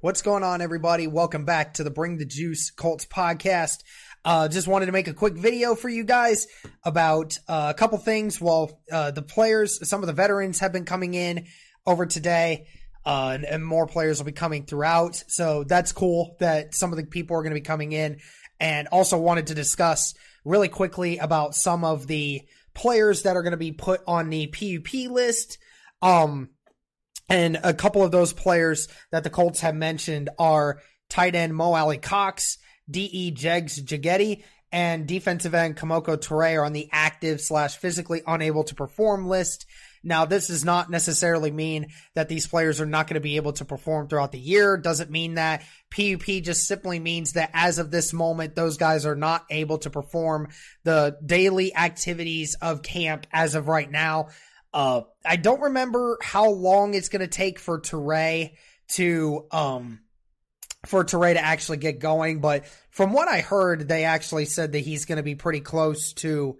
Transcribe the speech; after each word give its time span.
What's 0.00 0.20
going 0.20 0.42
on, 0.42 0.60
everybody? 0.60 1.06
Welcome 1.06 1.46
back 1.46 1.74
to 1.74 1.82
the 1.82 1.90
Bring 1.90 2.18
the 2.18 2.26
Juice 2.26 2.70
Colts 2.70 3.06
podcast. 3.06 3.78
Uh, 4.26 4.46
just 4.46 4.68
wanted 4.68 4.86
to 4.86 4.92
make 4.92 5.08
a 5.08 5.14
quick 5.14 5.32
video 5.32 5.74
for 5.74 5.88
you 5.88 6.04
guys 6.04 6.46
about 6.84 7.38
uh, 7.48 7.72
a 7.74 7.78
couple 7.78 7.96
things. 7.96 8.38
Well, 8.38 8.78
uh, 8.92 9.12
the 9.12 9.22
players, 9.22 9.88
some 9.88 10.02
of 10.02 10.06
the 10.06 10.12
veterans 10.12 10.58
have 10.58 10.70
been 10.70 10.84
coming 10.84 11.14
in 11.14 11.46
over 11.86 12.04
today, 12.04 12.66
uh, 13.06 13.30
and, 13.32 13.46
and 13.46 13.64
more 13.64 13.86
players 13.86 14.18
will 14.18 14.26
be 14.26 14.32
coming 14.32 14.66
throughout. 14.66 15.24
So 15.28 15.64
that's 15.64 15.92
cool 15.92 16.36
that 16.40 16.74
some 16.74 16.92
of 16.92 16.98
the 16.98 17.06
people 17.06 17.34
are 17.38 17.42
going 17.42 17.54
to 17.54 17.60
be 17.60 17.64
coming 17.64 17.92
in. 17.92 18.18
And 18.60 18.88
also 18.88 19.16
wanted 19.16 19.46
to 19.46 19.54
discuss 19.54 20.12
really 20.44 20.68
quickly 20.68 21.16
about 21.16 21.54
some 21.54 21.84
of 21.84 22.06
the 22.06 22.42
players 22.74 23.22
that 23.22 23.34
are 23.34 23.42
going 23.42 23.52
to 23.52 23.56
be 23.56 23.72
put 23.72 24.02
on 24.06 24.28
the 24.28 24.48
PUP 24.48 25.10
list. 25.10 25.56
Um, 26.02 26.50
and 27.28 27.58
a 27.62 27.74
couple 27.74 28.02
of 28.02 28.10
those 28.10 28.32
players 28.32 28.88
that 29.10 29.24
the 29.24 29.30
Colts 29.30 29.60
have 29.60 29.74
mentioned 29.74 30.30
are 30.38 30.80
tight 31.08 31.34
end 31.34 31.54
Mo 31.54 31.72
Alie-Cox, 31.72 32.58
DE 32.90 33.32
Jegs 33.32 33.82
Jegeti, 33.82 34.44
and 34.72 35.06
defensive 35.06 35.54
end 35.54 35.76
Kemoko 35.76 36.16
Turay 36.16 36.58
are 36.58 36.64
on 36.64 36.72
the 36.72 36.88
active 36.92 37.40
slash 37.40 37.76
physically 37.76 38.22
unable 38.26 38.64
to 38.64 38.74
perform 38.74 39.28
list. 39.28 39.66
Now, 40.02 40.24
this 40.24 40.48
does 40.48 40.64
not 40.64 40.88
necessarily 40.88 41.50
mean 41.50 41.88
that 42.14 42.28
these 42.28 42.46
players 42.46 42.80
are 42.80 42.86
not 42.86 43.08
going 43.08 43.14
to 43.14 43.20
be 43.20 43.36
able 43.36 43.54
to 43.54 43.64
perform 43.64 44.06
throughout 44.06 44.30
the 44.32 44.38
year. 44.38 44.76
Doesn't 44.76 45.10
mean 45.10 45.34
that. 45.34 45.64
PUP 45.90 46.24
just 46.42 46.66
simply 46.66 47.00
means 47.00 47.32
that 47.32 47.50
as 47.54 47.78
of 47.78 47.90
this 47.90 48.12
moment, 48.12 48.54
those 48.54 48.76
guys 48.76 49.04
are 49.04 49.16
not 49.16 49.44
able 49.50 49.78
to 49.78 49.90
perform 49.90 50.48
the 50.84 51.16
daily 51.24 51.74
activities 51.74 52.56
of 52.60 52.82
camp 52.82 53.26
as 53.32 53.56
of 53.56 53.66
right 53.66 53.90
now. 53.90 54.28
Uh, 54.76 55.04
I 55.24 55.36
don't 55.36 55.62
remember 55.62 56.18
how 56.20 56.50
long 56.50 56.92
it's 56.92 57.08
going 57.08 57.20
to 57.20 57.28
take 57.28 57.58
for 57.58 57.80
Turay 57.80 58.56
to, 58.88 59.46
um, 59.50 60.00
for 60.84 61.02
Turay 61.02 61.32
to 61.32 61.42
actually 61.42 61.78
get 61.78 61.98
going, 61.98 62.42
but 62.42 62.66
from 62.90 63.14
what 63.14 63.26
I 63.26 63.40
heard, 63.40 63.88
they 63.88 64.04
actually 64.04 64.44
said 64.44 64.72
that 64.72 64.80
he's 64.80 65.06
going 65.06 65.16
to 65.16 65.22
be 65.22 65.34
pretty 65.34 65.60
close 65.60 66.12
to, 66.16 66.58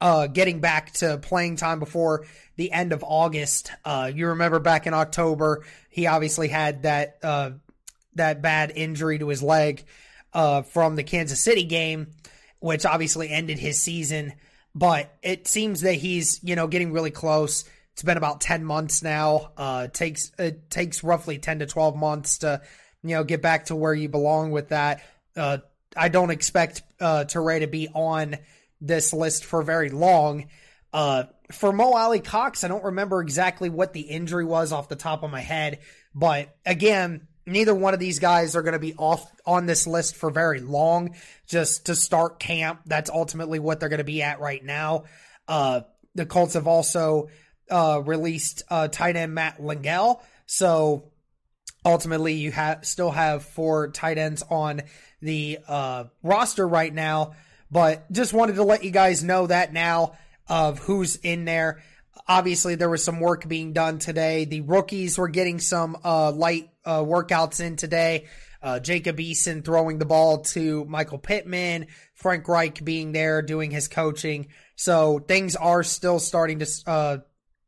uh, 0.00 0.28
getting 0.28 0.60
back 0.60 0.92
to 0.92 1.18
playing 1.18 1.56
time 1.56 1.80
before 1.80 2.26
the 2.54 2.70
end 2.70 2.92
of 2.92 3.02
August. 3.02 3.72
Uh, 3.84 4.12
you 4.14 4.28
remember 4.28 4.60
back 4.60 4.86
in 4.86 4.94
October, 4.94 5.64
he 5.90 6.06
obviously 6.06 6.46
had 6.46 6.84
that, 6.84 7.18
uh, 7.24 7.50
that 8.14 8.42
bad 8.42 8.70
injury 8.76 9.18
to 9.18 9.26
his 9.26 9.42
leg, 9.42 9.84
uh, 10.32 10.62
from 10.62 10.94
the 10.94 11.02
Kansas 11.02 11.42
City 11.42 11.64
game, 11.64 12.12
which 12.60 12.86
obviously 12.86 13.28
ended 13.28 13.58
his 13.58 13.82
season 13.82 14.34
but 14.76 15.10
it 15.22 15.48
seems 15.48 15.80
that 15.80 15.94
he's 15.94 16.38
you 16.44 16.54
know 16.54 16.68
getting 16.68 16.92
really 16.92 17.10
close. 17.10 17.64
It's 17.94 18.02
been 18.02 18.18
about 18.18 18.42
ten 18.42 18.62
months 18.62 19.02
now. 19.02 19.50
Uh, 19.56 19.88
takes 19.88 20.30
it 20.38 20.70
takes 20.70 21.02
roughly 21.02 21.38
ten 21.38 21.60
to 21.60 21.66
twelve 21.66 21.96
months 21.96 22.38
to 22.38 22.60
you 23.02 23.16
know 23.16 23.24
get 23.24 23.40
back 23.40 23.66
to 23.66 23.74
where 23.74 23.94
you 23.94 24.10
belong 24.10 24.50
with 24.50 24.68
that. 24.68 25.02
Uh, 25.34 25.58
I 25.96 26.10
don't 26.10 26.30
expect 26.30 26.82
uh, 27.00 27.24
Turay 27.26 27.60
to 27.60 27.66
be 27.66 27.88
on 27.88 28.36
this 28.82 29.14
list 29.14 29.46
for 29.46 29.62
very 29.62 29.88
long. 29.88 30.48
Uh, 30.92 31.24
for 31.52 31.72
Mo 31.72 31.92
Alie-Cox, 31.92 32.64
I 32.64 32.68
don't 32.68 32.84
remember 32.84 33.20
exactly 33.22 33.70
what 33.70 33.92
the 33.92 34.00
injury 34.00 34.44
was 34.44 34.72
off 34.72 34.88
the 34.88 34.96
top 34.96 35.22
of 35.22 35.30
my 35.30 35.40
head, 35.40 35.78
but 36.14 36.54
again, 36.66 37.26
neither 37.46 37.74
one 37.74 37.94
of 37.94 38.00
these 38.00 38.18
guys 38.18 38.56
are 38.56 38.62
going 38.62 38.72
to 38.72 38.78
be 38.78 38.94
off 38.94 39.30
on 39.46 39.66
this 39.66 39.86
list 39.86 40.16
for 40.16 40.30
very 40.30 40.60
long. 40.60 41.14
Just 41.46 41.86
to 41.86 41.94
start 41.94 42.38
camp 42.38 42.80
that's 42.86 43.10
ultimately 43.10 43.58
what 43.58 43.80
they're 43.80 43.88
going 43.88 43.98
to 43.98 44.04
be 44.04 44.22
at 44.22 44.40
right 44.40 44.64
now. 44.64 45.04
Uh, 45.46 45.82
the 46.14 46.26
colts 46.26 46.54
have 46.54 46.66
also 46.66 47.28
uh, 47.70 48.02
released 48.04 48.62
uh, 48.68 48.88
tight 48.88 49.16
end 49.16 49.34
Matt 49.34 49.62
Lengel 49.62 50.20
so 50.46 51.10
ultimately 51.84 52.34
you 52.34 52.52
have 52.52 52.84
still 52.86 53.10
have 53.10 53.44
four 53.44 53.88
tight 53.88 54.18
ends 54.18 54.42
on 54.48 54.82
the 55.20 55.58
uh, 55.66 56.04
roster 56.22 56.66
right 56.66 56.92
now. 56.92 57.34
But 57.70 58.10
just 58.12 58.32
wanted 58.32 58.56
to 58.56 58.62
let 58.62 58.84
you 58.84 58.92
guys 58.92 59.24
know 59.24 59.46
that 59.48 59.72
now 59.72 60.16
of 60.48 60.78
who's 60.78 61.16
in 61.16 61.44
there 61.44 61.82
obviously 62.26 62.74
there 62.74 62.88
was 62.88 63.04
some 63.04 63.20
work 63.20 63.46
being 63.48 63.72
done 63.72 63.98
today 63.98 64.44
the 64.44 64.60
rookies 64.62 65.18
were 65.18 65.28
getting 65.28 65.60
some 65.60 65.96
uh, 66.04 66.32
light 66.32 66.70
uh, 66.86 67.02
workouts 67.02 67.60
in 67.60 67.76
today. 67.76 68.26
Uh, 68.62 68.80
Jacob 68.80 69.18
Eason 69.18 69.64
throwing 69.64 69.98
the 69.98 70.04
ball 70.04 70.38
to 70.38 70.84
Michael 70.86 71.18
Pittman, 71.18 71.86
Frank 72.14 72.48
Reich 72.48 72.82
being 72.84 73.12
there 73.12 73.42
doing 73.42 73.70
his 73.70 73.86
coaching. 73.86 74.48
So 74.76 75.18
things 75.18 75.56
are 75.56 75.82
still 75.82 76.18
starting 76.18 76.60
to 76.60 76.66
uh, 76.86 77.18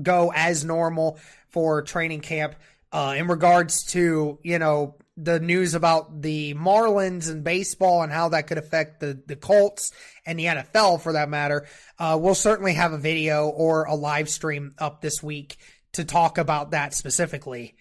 go 0.00 0.32
as 0.34 0.64
normal 0.64 1.18
for 1.48 1.82
training 1.82 2.20
camp. 2.20 2.54
Uh, 2.92 3.14
in 3.16 3.28
regards 3.28 3.84
to, 3.84 4.40
you 4.42 4.58
know, 4.58 4.96
the 5.22 5.40
news 5.40 5.74
about 5.74 6.22
the 6.22 6.54
Marlins 6.54 7.30
and 7.30 7.44
baseball 7.44 8.02
and 8.02 8.12
how 8.12 8.30
that 8.30 8.46
could 8.46 8.58
affect 8.58 9.00
the, 9.00 9.22
the 9.26 9.36
Colts 9.36 9.92
and 10.24 10.38
the 10.38 10.46
NFL 10.46 11.00
for 11.02 11.12
that 11.12 11.28
matter, 11.28 11.66
uh, 11.98 12.18
we'll 12.20 12.34
certainly 12.34 12.74
have 12.74 12.92
a 12.92 12.98
video 12.98 13.48
or 13.48 13.84
a 13.84 13.94
live 13.94 14.28
stream 14.28 14.74
up 14.78 15.00
this 15.00 15.22
week 15.22 15.56
to 15.92 16.04
talk 16.04 16.38
about 16.38 16.70
that 16.70 16.94
specifically. 16.94 17.74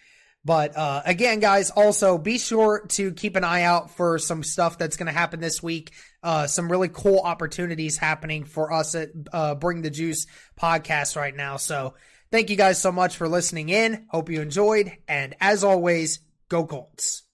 But 0.46 0.78
uh, 0.78 1.02
again, 1.06 1.40
guys, 1.40 1.70
also 1.70 2.18
be 2.18 2.38
sure 2.38 2.86
to 2.90 3.12
keep 3.12 3.36
an 3.36 3.44
eye 3.44 3.64
out 3.64 3.92
for 3.92 4.18
some 4.20 4.44
stuff 4.44 4.78
that's 4.78 4.96
going 4.96 5.08
to 5.08 5.12
happen 5.14 5.40
this 5.40 5.62
week. 5.62 5.92
Uh, 6.24 6.48
some 6.48 6.72
really 6.72 6.88
cool 6.88 7.20
opportunities 7.20 7.98
happening 7.98 8.46
for 8.46 8.72
us 8.72 8.96
at 8.96 9.10
uh, 9.34 9.56
Bring 9.56 9.82
the 9.82 9.90
Juice 9.90 10.28
podcast 10.60 11.16
right 11.16 11.36
now. 11.36 11.58
So 11.58 11.96
thank 12.32 12.50
you 12.50 12.56
guys 12.56 12.82
so 12.82 12.92
much 12.92 13.18
for 13.18 13.28
listening 13.28 13.70
in. 13.70 14.08
Hope 14.10 14.30
you 14.30 14.42
enjoyed. 14.42 14.92
And 15.08 15.36
as 15.42 15.64
always, 15.64 16.20
go 16.48 16.66
Colts. 16.66 17.29